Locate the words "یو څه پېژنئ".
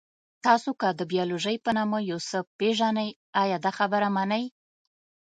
2.11-3.09